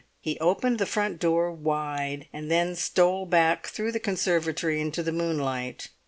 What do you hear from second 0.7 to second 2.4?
the front door wide,